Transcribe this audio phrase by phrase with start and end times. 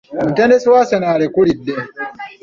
[0.21, 1.75] Omutendesi wa Arsenal alekulidde.